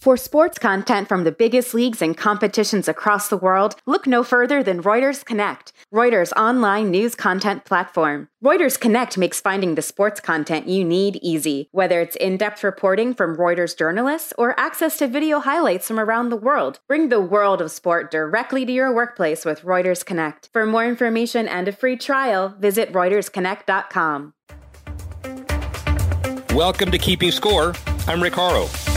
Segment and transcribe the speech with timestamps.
[0.00, 4.62] For sports content from the biggest leagues and competitions across the world, look no further
[4.62, 8.30] than Reuters Connect, Reuters' online news content platform.
[8.42, 13.12] Reuters Connect makes finding the sports content you need easy, whether it's in depth reporting
[13.12, 16.80] from Reuters journalists or access to video highlights from around the world.
[16.88, 20.48] Bring the world of sport directly to your workplace with Reuters Connect.
[20.54, 24.32] For more information and a free trial, visit ReutersConnect.com.
[26.54, 27.74] Welcome to Keeping Score.
[28.08, 28.89] I'm Rick Horrow.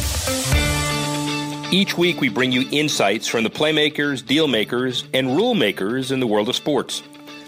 [1.74, 6.20] Each week, we bring you insights from the playmakers, deal makers, and rule makers in
[6.20, 7.02] the world of sports.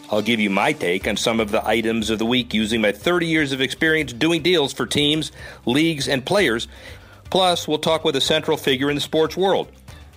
[0.10, 2.92] I'll give you my take on some of the items of the week using my
[2.92, 5.32] 30 years of experience doing deals for teams,
[5.68, 6.68] leagues, and players.
[7.30, 9.72] Plus, we'll talk with a central figure in the sports world.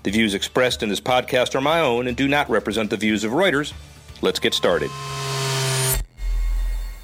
[0.05, 3.25] The views expressed in this podcast are my own and do not represent the views
[3.25, 3.75] of Reuters.
[4.23, 4.91] Let's get started.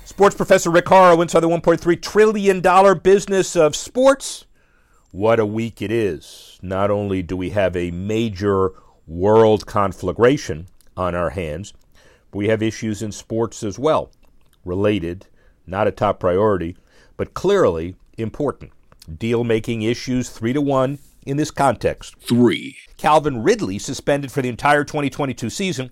[0.07, 4.47] Sports professor Rick Horrow inside the $1.3 trillion business of sports.
[5.15, 6.59] What a week it is.
[6.61, 8.73] Not only do we have a major
[9.07, 10.67] world conflagration
[10.97, 11.73] on our hands,
[12.33, 14.11] but we have issues in sports as well,
[14.65, 15.29] related,
[15.69, 16.77] not a top priority,
[17.17, 18.73] but clearly important.
[19.17, 22.17] Deal making issues three to one in this context.
[22.19, 22.77] Three.
[22.97, 25.91] Calvin Ridley suspended for the entire 2022 season,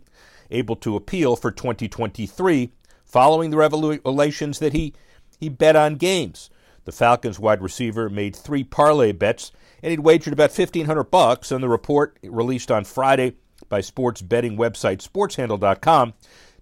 [0.51, 2.73] able to appeal for 2023
[3.05, 4.95] following the revelations that he,
[5.39, 6.51] he bet on games.
[6.85, 9.53] The Falcons wide receiver made three parlay bets,
[9.83, 11.53] and he'd wagered about fifteen hundred bucks.
[11.53, 13.35] And the report released on Friday
[13.69, 16.15] by sports betting website SportsHandle.com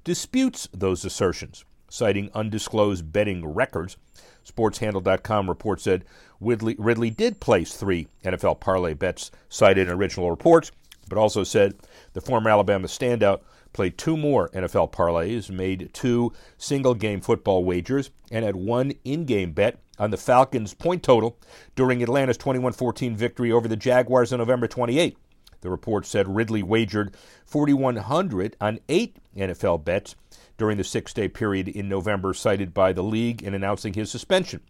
[0.04, 3.96] disputes those assertions, citing undisclosed betting records.
[4.44, 6.04] SportsHandle.com report said
[6.40, 10.72] Ridley, Ridley did place three NFL parlay bets cited in original reports,
[11.08, 11.74] but also said
[12.14, 13.40] the former Alabama standout
[13.72, 19.24] played two more NFL parlays, made two single game football wagers, and had one in
[19.24, 21.38] game bet on the Falcons' point total
[21.76, 25.16] during Atlanta's 21 14 victory over the Jaguars on November 28.
[25.60, 30.16] The report said Ridley wagered 4,100 on eight NFL bets
[30.56, 34.60] during the six day period in November, cited by the league in announcing his suspension.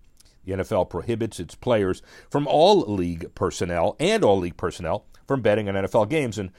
[0.45, 5.69] The NFL prohibits its players from all league personnel and all league personnel from betting
[5.69, 6.51] on NFL games, and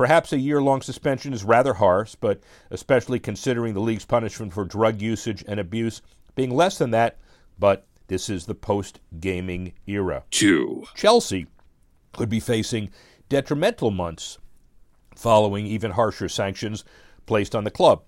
[0.00, 2.40] Perhaps a year long suspension is rather harsh, but
[2.70, 6.00] especially considering the league's punishment for drug usage and abuse
[6.34, 7.18] being less than that,
[7.58, 10.22] but this is the post gaming era.
[10.30, 10.86] Two.
[10.94, 11.48] Chelsea
[12.14, 12.88] could be facing
[13.28, 14.38] detrimental months
[15.16, 16.82] following even harsher sanctions
[17.26, 18.00] placed on the club.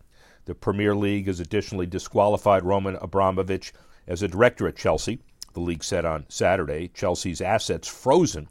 [0.46, 3.74] The Premier League has additionally disqualified Roman Abramovich
[4.06, 5.18] as a director at Chelsea.
[5.52, 8.48] The league said on Saturday Chelsea's assets frozen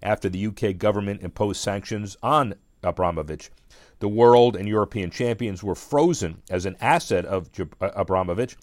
[0.00, 3.50] after the UK government imposed sanctions on Abramovich.
[3.98, 8.56] The world and European champions were frozen as an asset of uh, Abramovich,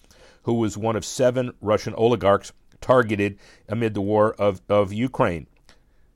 [0.44, 3.38] who was one of seven Russian oligarchs targeted
[3.68, 5.46] amid the war of, of Ukraine.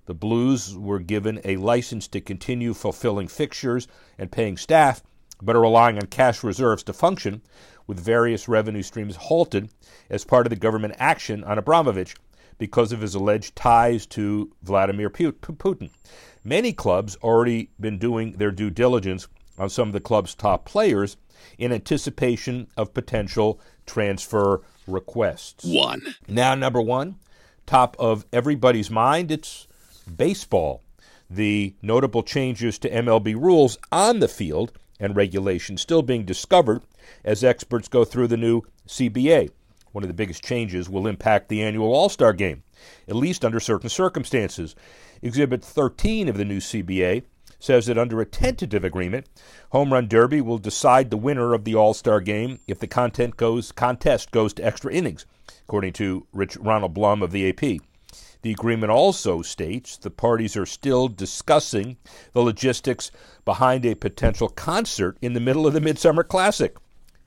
[0.06, 5.02] The Blues were given a license to continue fulfilling fixtures and paying staff,
[5.42, 7.42] but are relying on cash reserves to function,
[7.86, 9.70] with various revenue streams halted
[10.10, 12.14] as part of the government action on Abramovich
[12.58, 15.90] because of his alleged ties to Vladimir Putin.
[16.46, 19.26] Many clubs already been doing their due diligence
[19.58, 21.16] on some of the club's top players
[21.58, 25.64] in anticipation of potential transfer requests.
[25.64, 26.14] One.
[26.28, 27.16] Now, number one,
[27.66, 29.66] top of everybody's mind, it's
[30.16, 30.84] baseball.
[31.28, 34.70] The notable changes to MLB rules on the field
[35.00, 36.82] and regulations still being discovered
[37.24, 39.50] as experts go through the new CBA.
[39.90, 42.62] One of the biggest changes will impact the annual All Star game,
[43.08, 44.76] at least under certain circumstances.
[45.22, 47.24] Exhibit 13 of the new CBA
[47.58, 49.26] says that under a tentative agreement,
[49.70, 53.36] Home Run Derby will decide the winner of the All Star game if the content
[53.36, 55.26] goes, contest goes to extra innings,
[55.64, 57.80] according to Rich Ronald Blum of the AP.
[58.42, 61.96] The agreement also states the parties are still discussing
[62.32, 63.10] the logistics
[63.44, 66.76] behind a potential concert in the middle of the Midsummer Classic.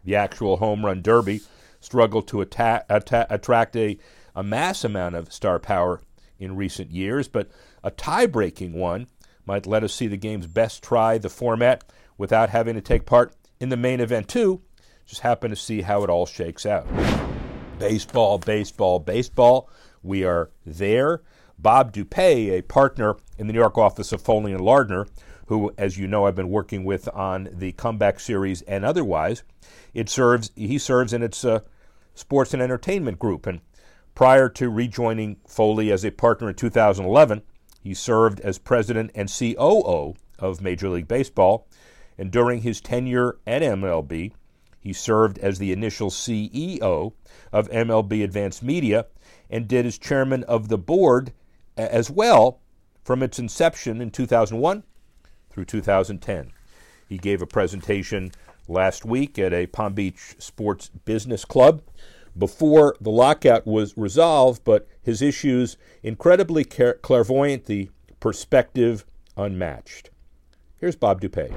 [0.05, 1.41] The actual Home Run Derby
[1.81, 3.97] struggled to atta- atta- attract a,
[4.35, 6.01] a mass amount of star power
[6.39, 7.49] in recent years, but
[7.83, 9.07] a tie breaking one
[9.45, 11.83] might let us see the game's best try the format
[12.17, 14.61] without having to take part in the main event, too.
[15.05, 16.87] Just happen to see how it all shakes out.
[17.79, 19.69] Baseball, baseball, baseball.
[20.03, 21.21] We are there.
[21.57, 25.07] Bob DuPuy, a partner in the New York office of Foley and Lardner,
[25.47, 29.43] who, as you know, I've been working with on the comeback series and otherwise.
[29.93, 30.51] It serves.
[30.55, 31.61] He serves in its uh,
[32.13, 33.61] sports and entertainment group, and
[34.15, 37.41] prior to rejoining Foley as a partner in 2011,
[37.81, 41.67] he served as president and COO of Major League Baseball,
[42.17, 44.33] and during his tenure at MLB,
[44.81, 47.13] he served as the initial CEO
[47.51, 49.05] of MLB Advanced Media
[49.49, 51.33] and did as chairman of the board
[51.77, 52.59] as well
[53.03, 54.83] from its inception in 2001
[55.49, 56.51] through 2010.
[57.07, 58.31] He gave a presentation
[58.67, 61.81] last week at a Palm Beach Sports Business Club
[62.37, 67.89] before the lockout was resolved, but his issues incredibly clairvoyant, the
[68.19, 69.05] perspective
[69.37, 70.09] unmatched.
[70.77, 71.51] Here's Bob DuPuy.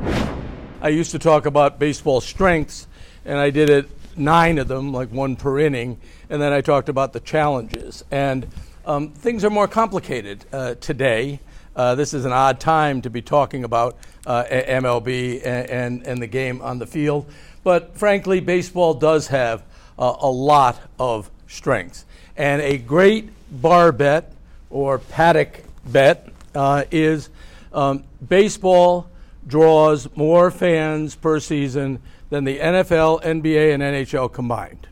[0.81, 2.89] I used to talk about baseball strengths,
[3.25, 6.89] and I did it nine of them, like one per inning, and then I talked
[6.89, 8.05] about the challenges.
[8.11, 8.49] And
[8.85, 11.41] um, things are more complicated uh, today.
[11.75, 13.97] Uh, this is an odd time to be talking about
[14.27, 17.31] uh, MLB and, and, and, the game on the field.
[17.65, 19.63] But frankly, baseball does have
[20.03, 22.05] uh, a lot of strengths.
[22.37, 24.33] And a great bar bet
[24.69, 27.31] or paddock bet uh, is
[27.73, 29.09] um, baseball
[29.47, 32.01] draws more fans per season
[32.31, 34.89] than the NFL, NBA, and NHL combined.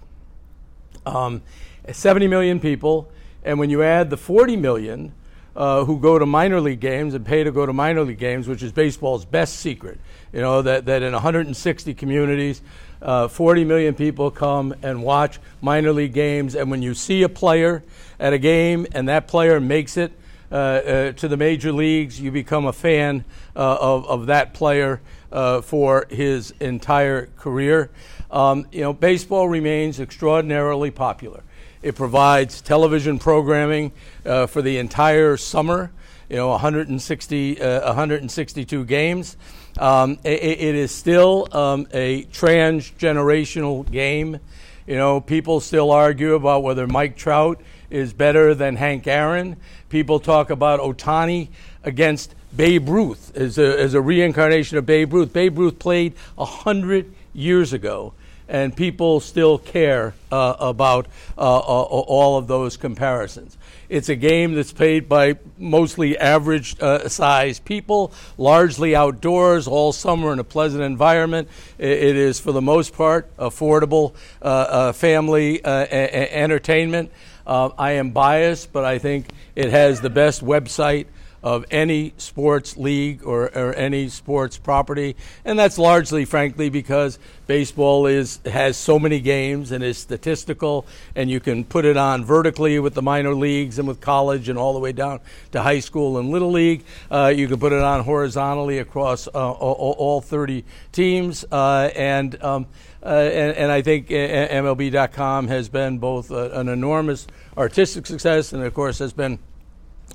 [1.04, 1.42] Um,
[1.90, 3.10] 70 million people,
[3.42, 5.12] and when you add the 40 million
[5.56, 8.46] uh, who go to minor league games and pay to go to minor league games,
[8.46, 9.98] which is baseball's best secret,
[10.32, 12.62] you know, that, that in 160 communities,
[13.02, 17.29] uh, 40 million people come and watch minor league games, and when you see a
[17.29, 17.82] player
[18.19, 20.12] at a game and that player makes it
[20.52, 23.25] uh, uh, to the major leagues, you become a fan
[23.55, 25.00] uh, of, of that player
[25.31, 27.88] uh, for his entire career.
[28.32, 31.44] Um, you know, baseball remains extraordinarily popular.
[31.82, 33.93] It provides television programming
[34.26, 35.93] uh, for the entire summer.
[36.29, 39.37] You know, 160, 162 games.
[39.78, 44.40] Um, it, it is still um, a transgenerational game.
[44.87, 49.56] You know, people still argue about whether Mike Trout is better than Hank Aaron.
[49.88, 51.49] People talk about Ohtani
[51.84, 55.32] against Babe Ruth as a, as a reincarnation of Babe Ruth.
[55.32, 58.12] Babe Ruth played 100 years ago,
[58.49, 61.06] and people still care uh, about
[61.38, 63.56] uh, uh, all of those comparisons.
[63.90, 70.32] It's a game that's played by mostly average uh, size people, largely outdoors, all summer
[70.32, 71.48] in a pleasant environment.
[71.76, 77.10] it is, for the most part, affordable uh, uh, family a- entertainment.
[77.44, 79.26] Uh, I am biased, but I think
[79.56, 81.06] it has the best website
[81.42, 88.06] of any sports league or, or, any sports property, and that's largely, frankly, because baseball
[88.06, 92.78] is has so many games and is statistical, and you can put it on vertically
[92.78, 95.20] with the minor leagues and with college and all the way down
[95.52, 96.84] to high school and little league.
[97.10, 102.42] Uh, you can put it on horizontally across uh, all, all, 30 teams, uh, and
[102.42, 102.66] um,
[103.02, 107.26] uh, and, and, I think MLB.com has been both a, an enormous
[107.56, 109.38] artistic success and, of course, has been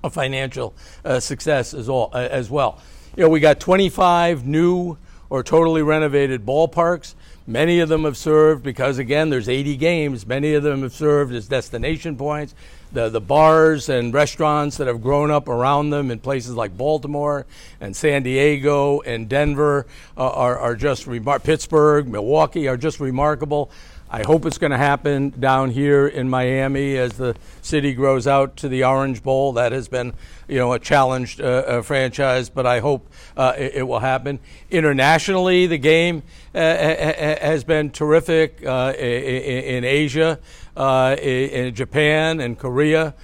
[0.10, 2.82] financial uh, success as, all, uh, as well.
[3.16, 4.98] You know, we got 25 new
[5.30, 7.16] or totally renovated ballparks.
[7.48, 10.26] Many of them have served because, again, there's 80 games.
[10.26, 12.56] Many of them have served as destination points
[12.96, 17.46] the, the bars and restaurants that have grown up around them in places like Baltimore
[17.82, 19.86] and San Diego and Denver
[20.18, 23.70] uh, are, are just remar- Pittsburgh, Milwaukee are just remarkable.
[24.10, 28.56] I hope it's going to happen down here in Miami as the city grows out
[28.58, 29.54] to the Orange Bowl.
[29.54, 30.14] That has been,
[30.48, 34.40] you know, a challenged uh, uh, franchise, but I hope uh, it, it, will happen.
[34.70, 36.22] Internationally, the game
[36.54, 40.40] uh, has been terrific uh, in, Asia,
[40.78, 43.16] uh, in Japan, and Korea.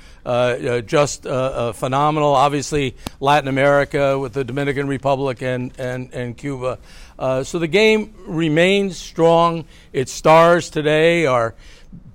[0.88, 2.34] just phenomenal.
[2.34, 6.79] Obviously, Latin America with the Dominican Republic and, and, and Cuba
[7.22, 9.66] uh, so the game remains strong.
[9.94, 11.54] Its stars today are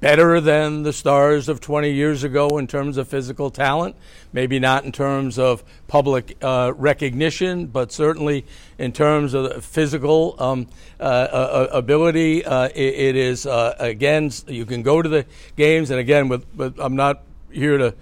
[0.01, 3.95] better than the stars of 20 years ago in terms of physical talent.
[4.33, 8.47] Maybe not in terms of public uh, recognition, but certainly
[8.79, 10.67] in terms of physical um,
[10.99, 12.45] uh, uh, ability.
[12.45, 15.25] Uh, it, it is, uh, again, you can go to the
[15.57, 17.23] games, and again, with, with, I'm not
[17.53, 17.95] here to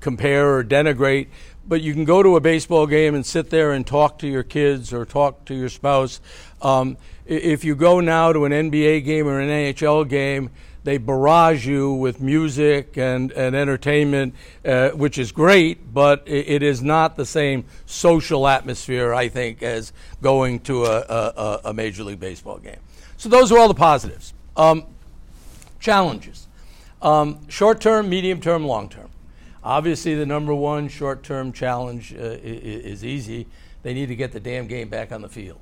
[0.00, 1.26] compare or denigrate,
[1.66, 4.42] but you can go to a baseball game and sit there and talk to your
[4.42, 6.20] kids or talk to your spouse.
[6.62, 10.50] Um, if you go now to an NBA game or an NHL game,
[10.84, 16.62] they barrage you with music and, and entertainment, uh, which is great, but it, it
[16.62, 22.04] is not the same social atmosphere, I think, as going to a, a, a Major
[22.04, 22.80] League Baseball game.
[23.16, 24.34] So those are all the positives.
[24.56, 24.84] Um,
[25.80, 26.44] challenges
[27.04, 29.10] um, short term, medium term, long term.
[29.64, 33.46] Obviously, the number one short term challenge uh, is, easy.
[33.82, 35.60] They need to get the damn game back on the field.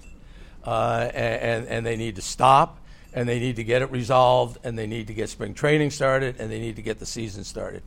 [0.64, 2.78] Uh, and, and they need to stop,
[3.14, 6.36] and they need to get it resolved, and they need to get spring training started,
[6.40, 7.82] and they need to get the season started.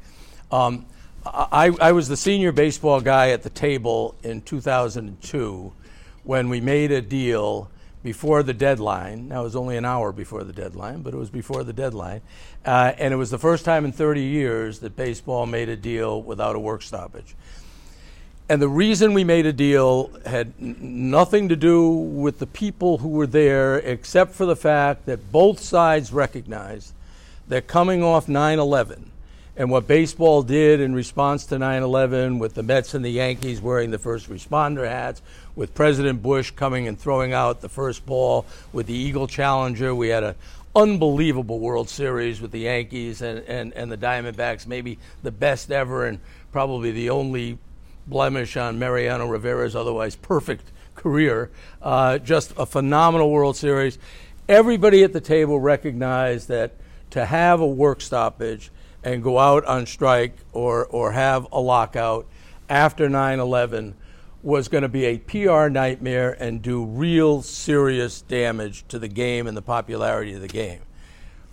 [0.52, 0.86] Um,
[1.26, 5.74] I, I was the senior baseball guy at the table in 2002
[6.24, 7.70] when we made a deal
[8.06, 9.28] before the deadline.
[9.30, 12.22] Now, it was only an hour before the deadline, but it was before the deadline.
[12.64, 16.22] Uh, and it was the first time in 30 years that baseball made a deal
[16.22, 17.36] without a work stoppage.
[18.48, 20.78] and the reason we made a deal had n-
[21.10, 25.60] nothing to do with the people who were there, except for the fact that both
[25.60, 26.94] sides recognized
[27.48, 29.12] that coming off 9 11
[29.58, 33.62] and what baseball did in response to 9 11 with the Mets and the Yankees
[33.62, 35.24] wearing the first responder hats,
[35.56, 39.96] with President Bush coming and throwing out the first ball with the Eagle Challenger.
[39.96, 40.36] We had an
[40.76, 46.06] unbelievable World Series with the Yankees and, and, and the Diamondbacks, maybe the best ever
[46.06, 46.20] and
[46.52, 47.58] probably the only
[48.08, 51.50] blemish on Mariano Rivera's otherwise perfect career.
[51.82, 53.98] Uh, just a phenomenal World Series.
[54.48, 56.74] Everybody at the table recognized that
[57.12, 58.72] to have a work stoppage
[59.04, 62.28] and go out on strike or, or have a lockout
[62.70, 63.96] after 9 11
[64.46, 69.48] was going to be a PR nightmare and do real serious damage to the game
[69.48, 70.80] and the popularity of the game.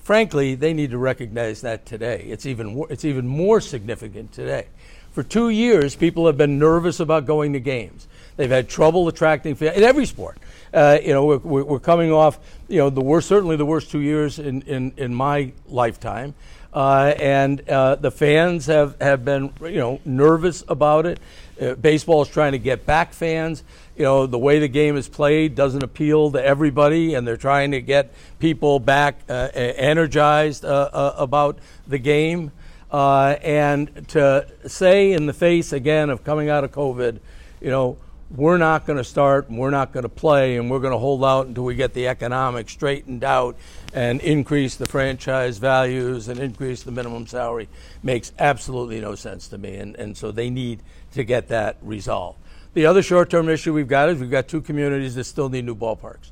[0.03, 2.27] Frankly, they need to recognize that today.
[2.29, 4.67] It's even, it's even more significant today.
[5.13, 8.09] For two years, people have been nervous about going to games.
[8.37, 10.37] They've had trouble attracting fans in every sport.
[10.75, 14.01] Uh, you know, we're, we're, coming off, you know, the worst, certainly the worst two
[14.01, 16.35] years in, in, in my lifetime.
[16.75, 21.21] Uh, and uh, the fans have, have been, you know, nervous about it.
[21.61, 23.63] Uh, baseball is trying to get back fans.
[23.97, 27.73] You know, the way the game is played doesn't appeal to everybody, and they're trying
[27.73, 32.53] to get people back uh, energized uh, about the game.
[32.91, 37.21] Uh, and to say in the face again of coming out of COVID,
[37.61, 37.97] you know,
[38.35, 40.99] we're not going to start and we're not going to play and we're going to
[40.99, 43.57] hold out until we get the economics straightened out
[43.93, 47.69] and increase the franchise values and increase the minimum salary
[48.03, 49.77] makes absolutely no sense to me.
[49.77, 50.81] And, and so they need
[51.13, 52.39] to get that resolved.
[52.75, 55.65] The other short term issue we've got is we've got two communities that still need
[55.65, 56.31] new ballparks.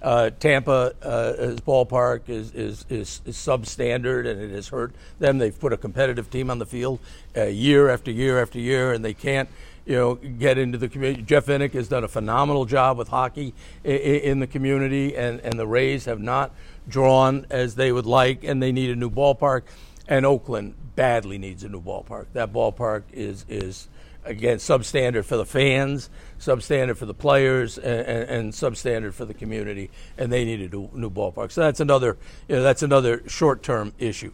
[0.00, 5.38] Uh, Tampa uh, ballpark is, is, is, is, substandard and it has hurt them.
[5.38, 6.98] They've put a competitive team on the field
[7.36, 9.48] uh, year after year after year, and they can't
[9.84, 11.22] you know, get into the community.
[11.22, 15.58] Jeff Vinik has done a phenomenal job with hockey in, in the community, and, and
[15.58, 16.52] the Rays have not
[16.88, 19.62] drawn as they would like, and they need a new ballpark.
[20.08, 22.26] And Oakland badly needs a new ballpark.
[22.32, 23.88] That ballpark is is
[24.24, 29.34] again substandard for the fans, substandard for the players, and, and, and substandard for the
[29.34, 31.50] community, and they need a new, new ballpark.
[31.50, 32.16] So that's another
[32.48, 34.32] you know, that's another short term issue.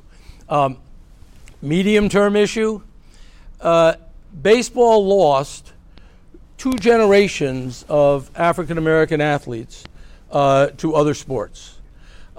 [0.48, 0.78] Um,
[1.62, 2.82] medium term issue.
[3.60, 3.94] Uh,
[4.42, 5.72] baseball lost
[6.56, 9.84] two generations of African American athletes
[10.30, 11.77] uh, to other sports.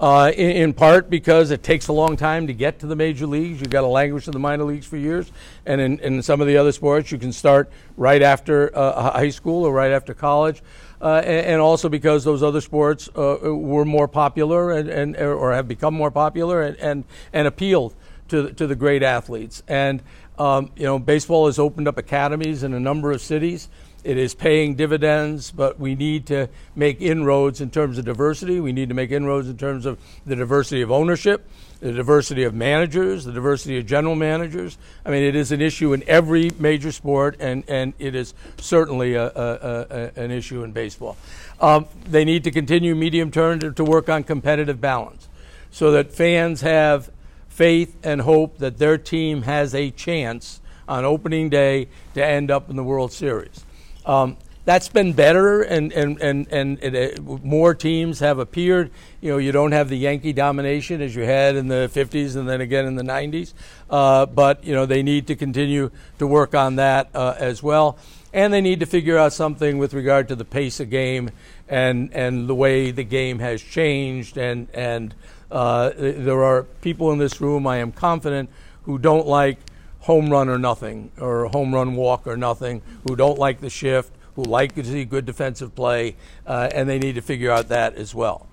[0.00, 3.26] Uh, in, in, part because it takes a long time to get to the major
[3.26, 3.60] leagues.
[3.60, 5.30] You've got to languish in the minor leagues for years.
[5.66, 9.28] And in, in some of the other sports, you can start right after uh, high
[9.28, 10.62] school or right after college.
[11.02, 15.52] Uh, and, and, also because those other sports uh, were more popular and, and, or
[15.52, 17.04] have become more popular and, and,
[17.34, 17.94] and appealed
[18.28, 19.62] to, to the great athletes.
[19.68, 20.02] And,
[20.38, 23.68] um, you know, baseball has opened up academies in a number of cities.
[24.02, 28.58] It is paying dividends, but we need to make inroads in terms of diversity.
[28.58, 31.46] We need to make inroads in terms of the diversity of ownership,
[31.80, 34.78] the diversity of managers, the diversity of general managers.
[35.04, 39.14] I mean, it is an issue in every major sport, and, and it is certainly
[39.14, 41.18] a, a, a, an issue in baseball.
[41.60, 45.28] Um, they need to continue medium term to, to work on competitive balance
[45.70, 47.10] so that fans have
[47.48, 52.70] faith and hope that their team has a chance on opening day to end up
[52.70, 53.64] in the World Series.
[54.06, 58.90] Um, that's been better, and and and and more teams have appeared.
[59.20, 62.48] You know, you don't have the Yankee domination as you had in the '50s and
[62.48, 63.54] then again in the '90s.
[63.88, 67.98] Uh, but you know, they need to continue to work on that uh, as well,
[68.34, 71.30] and they need to figure out something with regard to the pace of game
[71.68, 74.36] and and the way the game has changed.
[74.36, 75.14] And and
[75.50, 78.50] uh, there are people in this room, I am confident,
[78.84, 79.58] who don't like
[80.00, 84.12] home run or nothing, or home run walk or nothing, who don't like the shift,
[84.36, 86.16] who like to see good defensive play,
[86.46, 88.46] uh, and they need to figure out that as well.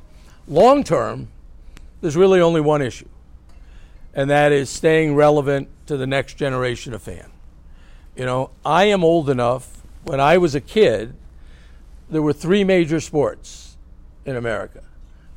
[0.47, 1.29] Long term,
[2.01, 3.07] there's really only one issue,
[4.13, 7.31] and that is staying relevant to the next generation of fan.
[8.15, 11.15] You know, I am old enough, when I was a kid,
[12.09, 13.77] there were three major sports
[14.25, 14.81] in America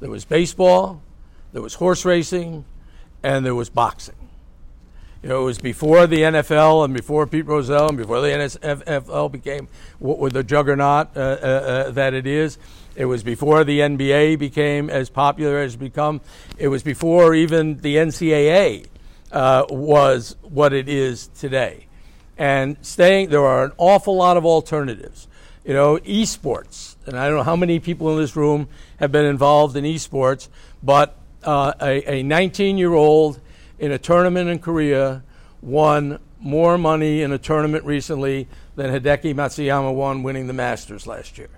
[0.00, 1.02] there was baseball,
[1.52, 2.64] there was horse racing,
[3.22, 4.14] and there was boxing.
[5.22, 9.30] You know, it was before the NFL and before Pete Rozelle and before the NFL
[9.30, 12.56] became what the juggernaut uh, uh, uh, that it is.
[12.96, 16.22] It was before the NBA became as popular as it's become.
[16.56, 18.86] It was before even the NCAA
[19.30, 21.86] uh, was what it is today.
[22.38, 25.28] And staying, there are an awful lot of alternatives.
[25.66, 29.26] You know, esports, and I don't know how many people in this room have been
[29.26, 30.48] involved in esports,
[30.82, 33.38] but uh, a 19 year old
[33.80, 35.24] in a tournament in Korea
[35.62, 38.46] won more money in a tournament recently
[38.76, 41.48] than Hideki Matsuyama won winning the Masters last year.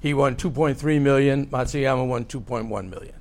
[0.00, 1.46] He won 2.3 million.
[1.46, 3.14] Matsuyama won 2.1 million.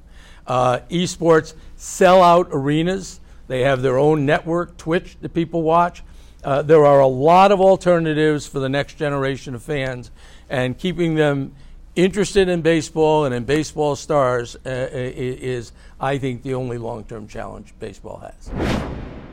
[0.47, 3.19] Uh, esports sell out arenas.
[3.47, 6.01] They have their own network, Twitch, that people watch.
[6.43, 10.11] Uh, there are a lot of alternatives for the next generation of fans,
[10.49, 11.53] and keeping them
[11.95, 17.27] interested in baseball and in baseball stars uh, is, I think, the only long term
[17.27, 18.49] challenge baseball has.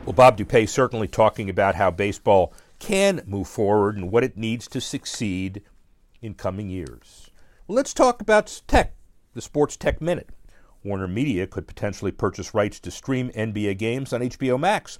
[0.04, 4.66] Well, Bob DuPuy certainly talking about how baseball can move forward and what it needs
[4.68, 5.62] to succeed
[6.20, 7.30] in coming years.
[7.66, 8.94] Well, let's talk about tech,
[9.34, 10.30] the Sports Tech Minute.
[10.84, 14.98] Warner Media could potentially purchase rights to stream NBA games on HBO Max.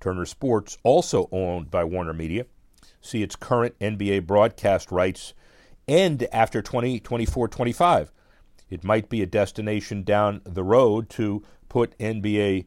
[0.00, 2.46] Turner Sports, also owned by Warner Media,
[3.00, 5.34] see its current NBA broadcast rights
[5.88, 8.12] end after 2024 25.
[8.68, 12.66] It might be a destination down the road to put NBA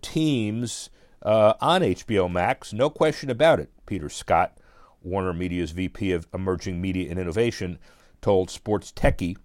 [0.00, 0.90] teams
[1.22, 3.70] uh, on HBO Max, no question about it.
[3.86, 4.58] Peter Scott,
[5.02, 7.78] Warner Media's VP of Emerging Media and Innovation,
[8.20, 9.36] told Sports Techie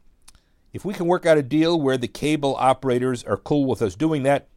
[0.74, 3.96] if we can work out a deal where the cable operators are cool with us
[3.96, 4.48] doing that,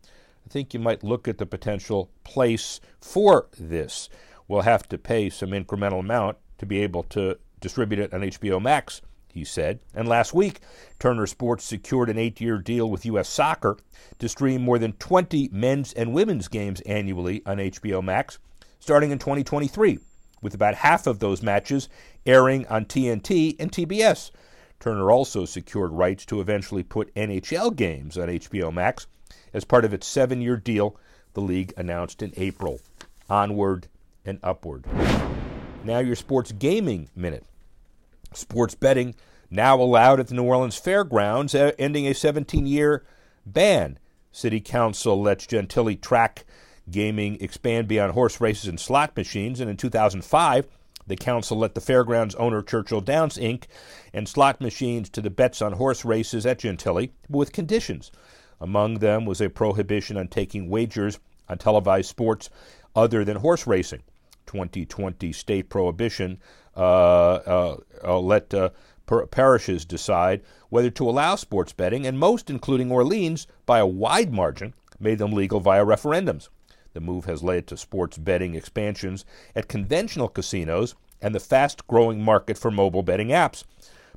[0.45, 4.11] I think you might look at the potential place for this.
[4.47, 8.61] We'll have to pay some incremental amount to be able to distribute it on HBO
[8.61, 9.03] Max,
[9.33, 9.81] he said.
[9.95, 10.61] And last week,
[10.99, 13.29] Turner Sports secured an eight year deal with U.S.
[13.29, 13.79] Soccer
[14.19, 18.39] to stream more than 20 men's and women's games annually on HBO Max,
[18.79, 19.99] starting in 2023,
[20.43, 21.89] with about half of those matches
[22.27, 24.31] airing on TNT and TBS.
[24.79, 29.07] Turner also secured rights to eventually put NHL games on HBO Max
[29.53, 30.97] as part of its seven year deal
[31.35, 32.81] the league announced in April.
[33.29, 33.89] Onward
[34.25, 34.85] and upward.
[35.83, 37.45] Now, your sports gaming minute.
[38.35, 39.15] Sports betting
[39.51, 43.05] now allowed at the New Orleans Fairgrounds, ending a 17 year
[43.47, 43.99] ban.
[44.31, 46.45] City Council lets Gentilly track
[46.91, 50.67] gaming expand beyond horse races and slot machines, and in 2005,
[51.07, 53.65] the council let the fairgrounds owner Churchill Downs Inc.
[54.13, 58.13] and slot machines to the bets on horse races at Gentilly with conditions.
[58.61, 62.51] Among them was a prohibition on taking wagers on televised sports
[62.95, 64.03] other than horse racing.
[64.51, 66.37] 2020 state prohibition
[66.77, 68.53] uh, uh, uh, let
[69.31, 74.75] parishes decide whether to allow sports betting, and most, including Orleans, by a wide margin,
[74.99, 76.49] made them legal via referendums.
[76.95, 82.23] The move has led to sports betting expansions at conventional casinos and the fast growing
[82.23, 83.63] market for mobile betting apps.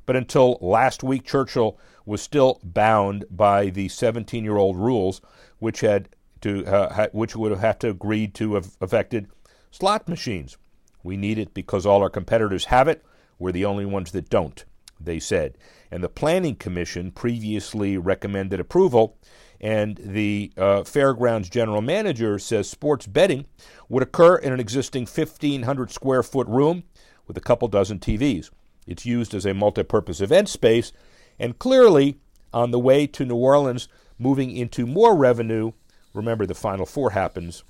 [0.06, 5.20] But until last week, Churchill was still bound by the 17 year old rules,
[5.58, 6.08] which, had
[6.40, 9.28] to, uh, which would have to agree to have affected
[9.74, 10.56] slot machines.
[11.02, 13.04] We need it because all our competitors have it.
[13.40, 14.64] We're the only ones that don't,
[15.00, 15.58] they said.
[15.90, 19.18] And the Planning Commission previously recommended approval,
[19.60, 23.46] and the uh, Fairgrounds general manager says sports betting
[23.88, 26.84] would occur in an existing 1,500 square foot room
[27.26, 28.50] with a couple dozen TVs.
[28.86, 30.92] It's used as a multi-purpose event space,
[31.36, 32.20] and clearly
[32.52, 33.88] on the way to New Orleans,
[34.20, 35.72] moving into more revenue.
[36.12, 37.64] Remember, the Final Four happens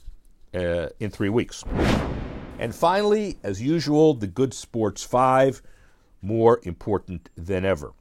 [0.54, 1.64] uh, in three weeks.
[2.58, 5.60] And finally, as usual, the Good Sports 5,
[6.22, 7.92] more important than ever.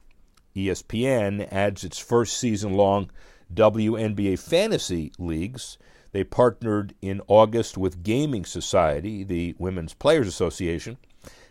[0.54, 3.10] ESPN adds its first season long
[3.52, 5.78] WNBA fantasy leagues.
[6.12, 10.96] They partnered in August with Gaming Society, the Women's Players Association,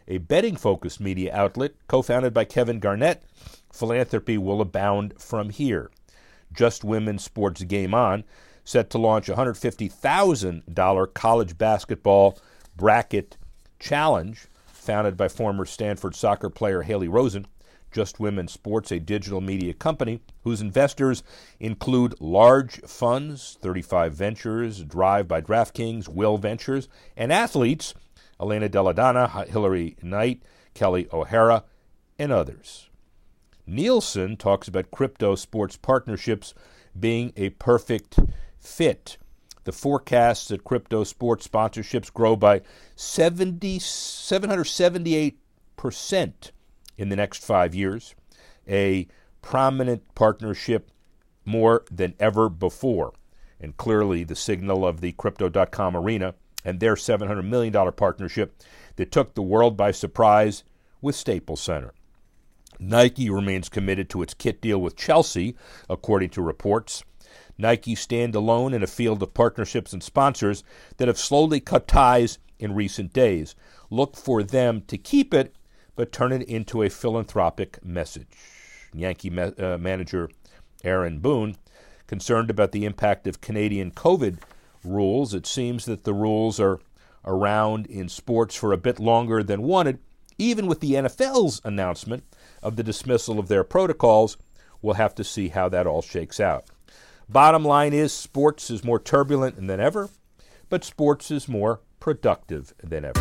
[0.07, 3.23] a betting focused media outlet co founded by Kevin Garnett.
[3.73, 5.91] Philanthropy will abound from here.
[6.53, 8.23] Just Women's Sports Game On,
[8.63, 12.37] set to launch a $150,000 college basketball
[12.75, 13.37] Bracket
[13.79, 17.47] Challenge, founded by former Stanford soccer player Haley Rosen.
[17.91, 21.21] Just Women Sports, a digital media company whose investors
[21.59, 27.93] include large funds, 35 Ventures, Drive by DraftKings, Will Ventures, and athletes,
[28.41, 30.41] Elena Delle Donne, Hilary Knight,
[30.73, 31.65] Kelly O'Hara,
[32.17, 32.89] and others.
[33.67, 36.53] Nielsen talks about crypto sports partnerships
[36.99, 38.19] being a perfect
[38.63, 39.17] fit
[39.63, 42.61] the forecasts that crypto sports sponsorships grow by
[42.95, 46.51] 70, 778%
[46.97, 48.13] in the next five years,
[48.67, 49.07] a
[49.41, 50.91] prominent partnership
[51.45, 53.13] more than ever before.
[53.59, 58.61] And clearly, the signal of the Crypto.com arena and their $700 million partnership
[58.95, 60.63] that took the world by surprise
[61.01, 61.93] with Staples Center.
[62.79, 65.55] Nike remains committed to its kit deal with Chelsea,
[65.89, 67.03] according to reports.
[67.63, 70.65] Nike stand alone in a field of partnerships and sponsors
[70.97, 73.55] that have slowly cut ties in recent days.
[73.89, 75.55] Look for them to keep it,
[75.95, 78.27] but turn it into a philanthropic message.
[78.93, 80.29] Yankee ma- uh, manager
[80.83, 81.55] Aaron Boone,
[82.05, 84.39] concerned about the impact of Canadian COVID
[84.83, 86.81] rules, it seems that the rules are
[87.23, 89.99] around in sports for a bit longer than wanted,
[90.37, 92.25] even with the NFL's announcement
[92.61, 94.35] of the dismissal of their protocols.
[94.81, 96.65] We'll have to see how that all shakes out.
[97.29, 100.09] Bottom line is sports is more turbulent than ever,
[100.69, 103.19] but sports is more productive than ever.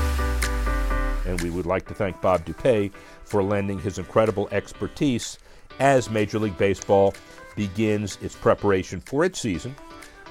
[1.24, 2.92] And we would like to thank Bob DuPuy
[3.24, 5.38] for lending his incredible expertise
[5.78, 7.14] as Major League Baseball
[7.54, 9.74] begins its preparation for its season.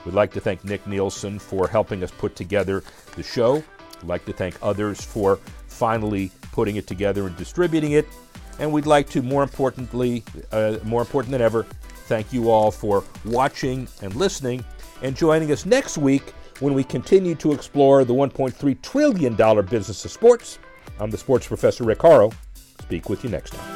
[0.05, 2.83] We'd like to thank Nick Nielsen for helping us put together
[3.15, 3.63] the show.
[4.01, 8.07] We'd like to thank others for finally putting it together and distributing it.
[8.59, 11.65] And we'd like to, more importantly, uh, more important than ever,
[12.11, 14.65] thank you all for watching and listening
[15.01, 19.33] and joining us next week when we continue to explore the $1.3 trillion
[19.67, 20.59] business of sports.
[20.99, 22.33] I'm the sports professor Rick Horrow.
[22.81, 23.75] Speak with you next time.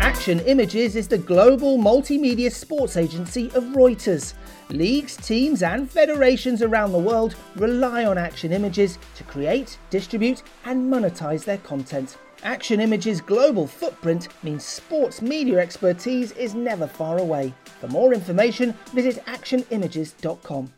[0.00, 4.34] Action Images is the global multimedia sports agency of Reuters.
[4.70, 10.92] Leagues, teams, and federations around the world rely on Action Images to create, distribute, and
[10.92, 12.16] monetize their content.
[12.42, 17.54] Action Images' global footprint means sports media expertise is never far away.
[17.80, 20.72] For more information, visit actionimages.com.